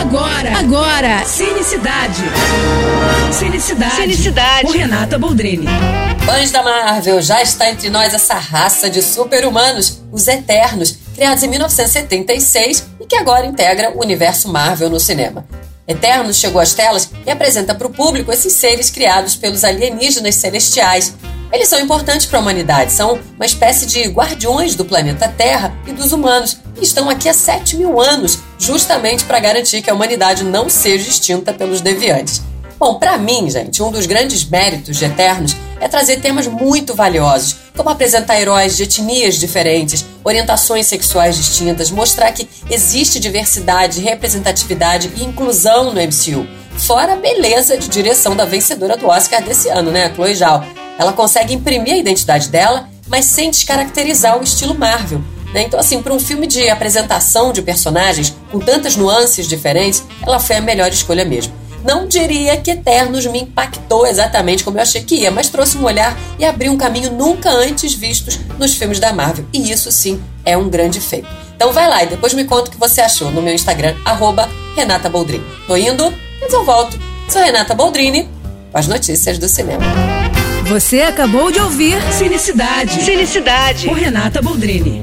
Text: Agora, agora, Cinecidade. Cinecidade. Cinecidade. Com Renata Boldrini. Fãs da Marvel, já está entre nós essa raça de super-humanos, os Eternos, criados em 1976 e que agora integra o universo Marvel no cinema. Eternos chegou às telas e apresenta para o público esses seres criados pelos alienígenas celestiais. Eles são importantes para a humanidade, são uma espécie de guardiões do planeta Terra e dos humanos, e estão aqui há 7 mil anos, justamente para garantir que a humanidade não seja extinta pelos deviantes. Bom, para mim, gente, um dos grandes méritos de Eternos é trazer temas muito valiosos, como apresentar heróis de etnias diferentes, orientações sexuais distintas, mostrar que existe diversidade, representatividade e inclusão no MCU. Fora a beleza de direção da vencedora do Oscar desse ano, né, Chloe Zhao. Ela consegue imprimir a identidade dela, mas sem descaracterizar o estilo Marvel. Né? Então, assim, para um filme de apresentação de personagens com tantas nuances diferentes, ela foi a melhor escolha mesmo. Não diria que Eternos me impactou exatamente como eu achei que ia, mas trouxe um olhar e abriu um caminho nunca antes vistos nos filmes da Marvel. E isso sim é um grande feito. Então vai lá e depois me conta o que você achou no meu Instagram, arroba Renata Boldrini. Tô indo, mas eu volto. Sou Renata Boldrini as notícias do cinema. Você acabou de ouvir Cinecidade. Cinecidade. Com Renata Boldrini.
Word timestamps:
Agora, 0.00 0.58
agora, 0.58 1.24
Cinecidade. 1.26 2.22
Cinecidade. 3.30 3.96
Cinecidade. 3.96 4.66
Com 4.66 4.72
Renata 4.72 5.18
Boldrini. 5.18 5.66
Fãs 6.24 6.50
da 6.50 6.62
Marvel, 6.62 7.20
já 7.20 7.42
está 7.42 7.68
entre 7.68 7.90
nós 7.90 8.14
essa 8.14 8.34
raça 8.34 8.88
de 8.88 9.02
super-humanos, 9.02 10.00
os 10.10 10.26
Eternos, 10.26 10.96
criados 11.14 11.42
em 11.42 11.48
1976 11.48 12.86
e 12.98 13.04
que 13.04 13.14
agora 13.14 13.44
integra 13.44 13.90
o 13.90 14.00
universo 14.00 14.48
Marvel 14.48 14.88
no 14.88 14.98
cinema. 14.98 15.44
Eternos 15.86 16.38
chegou 16.38 16.62
às 16.62 16.72
telas 16.72 17.10
e 17.26 17.30
apresenta 17.30 17.74
para 17.74 17.86
o 17.86 17.90
público 17.90 18.32
esses 18.32 18.54
seres 18.54 18.88
criados 18.88 19.36
pelos 19.36 19.64
alienígenas 19.64 20.36
celestiais. 20.36 21.14
Eles 21.52 21.68
são 21.68 21.80
importantes 21.80 22.26
para 22.26 22.38
a 22.38 22.42
humanidade, 22.42 22.92
são 22.92 23.18
uma 23.36 23.46
espécie 23.46 23.84
de 23.84 24.04
guardiões 24.04 24.76
do 24.76 24.84
planeta 24.84 25.28
Terra 25.28 25.74
e 25.86 25.92
dos 25.92 26.12
humanos, 26.12 26.58
e 26.80 26.84
estão 26.84 27.10
aqui 27.10 27.28
há 27.28 27.34
7 27.34 27.76
mil 27.76 28.00
anos, 28.00 28.38
justamente 28.58 29.24
para 29.24 29.40
garantir 29.40 29.82
que 29.82 29.90
a 29.90 29.94
humanidade 29.94 30.44
não 30.44 30.68
seja 30.70 31.08
extinta 31.08 31.52
pelos 31.52 31.80
deviantes. 31.80 32.40
Bom, 32.78 32.98
para 32.98 33.18
mim, 33.18 33.50
gente, 33.50 33.82
um 33.82 33.90
dos 33.90 34.06
grandes 34.06 34.44
méritos 34.44 34.96
de 34.96 35.04
Eternos 35.04 35.54
é 35.80 35.88
trazer 35.88 36.20
temas 36.20 36.46
muito 36.46 36.94
valiosos, 36.94 37.56
como 37.76 37.90
apresentar 37.90 38.40
heróis 38.40 38.76
de 38.76 38.84
etnias 38.84 39.34
diferentes, 39.34 40.06
orientações 40.24 40.86
sexuais 40.86 41.36
distintas, 41.36 41.90
mostrar 41.90 42.32
que 42.32 42.48
existe 42.70 43.18
diversidade, 43.18 44.00
representatividade 44.00 45.12
e 45.16 45.24
inclusão 45.24 45.92
no 45.92 46.00
MCU. 46.00 46.46
Fora 46.78 47.14
a 47.14 47.16
beleza 47.16 47.76
de 47.76 47.88
direção 47.88 48.34
da 48.34 48.46
vencedora 48.46 48.96
do 48.96 49.08
Oscar 49.08 49.42
desse 49.42 49.68
ano, 49.68 49.90
né, 49.90 50.10
Chloe 50.14 50.34
Zhao. 50.34 50.64
Ela 51.00 51.14
consegue 51.14 51.54
imprimir 51.54 51.94
a 51.94 51.96
identidade 51.96 52.50
dela, 52.50 52.86
mas 53.08 53.24
sem 53.24 53.50
descaracterizar 53.50 54.38
o 54.38 54.44
estilo 54.44 54.74
Marvel. 54.74 55.22
Né? 55.54 55.62
Então, 55.62 55.80
assim, 55.80 56.02
para 56.02 56.12
um 56.12 56.20
filme 56.20 56.46
de 56.46 56.68
apresentação 56.68 57.54
de 57.54 57.62
personagens 57.62 58.36
com 58.52 58.58
tantas 58.58 58.96
nuances 58.96 59.48
diferentes, 59.48 60.04
ela 60.22 60.38
foi 60.38 60.56
a 60.56 60.60
melhor 60.60 60.90
escolha 60.90 61.24
mesmo. 61.24 61.54
Não 61.82 62.06
diria 62.06 62.54
que 62.58 62.72
Eternos 62.72 63.24
me 63.24 63.40
impactou 63.40 64.06
exatamente 64.06 64.62
como 64.62 64.76
eu 64.76 64.82
achei 64.82 65.02
que 65.02 65.14
ia, 65.14 65.30
mas 65.30 65.48
trouxe 65.48 65.78
um 65.78 65.84
olhar 65.84 66.14
e 66.38 66.44
abriu 66.44 66.70
um 66.70 66.76
caminho 66.76 67.10
nunca 67.10 67.50
antes 67.50 67.94
vistos 67.94 68.38
nos 68.58 68.74
filmes 68.74 69.00
da 69.00 69.10
Marvel. 69.10 69.46
E 69.54 69.72
isso 69.72 69.90
sim 69.90 70.22
é 70.44 70.54
um 70.54 70.68
grande 70.68 71.00
feito. 71.00 71.26
Então 71.56 71.72
vai 71.72 71.88
lá 71.88 72.04
e 72.04 72.08
depois 72.08 72.34
me 72.34 72.44
conta 72.44 72.68
o 72.68 72.70
que 72.70 72.78
você 72.78 73.00
achou 73.00 73.30
no 73.30 73.40
meu 73.40 73.54
Instagram, 73.54 73.96
arroba 74.04 74.50
Renata 74.76 75.08
Boldrini. 75.08 75.46
Tô 75.66 75.74
indo, 75.74 76.12
mas 76.42 76.52
eu 76.52 76.62
volto. 76.62 77.00
Sou 77.26 77.42
Renata 77.42 77.74
Boldrini 77.74 78.28
as 78.72 78.86
notícias 78.86 79.38
do 79.38 79.48
cinema. 79.48 79.84
Você 80.66 81.02
acabou 81.02 81.50
de 81.50 81.60
ouvir 81.60 82.00
Cinecidade. 82.12 83.02
Cinecidade. 83.02 83.88
Com 83.88 83.94
Renata 83.94 84.40
Boldrini. 84.40 85.02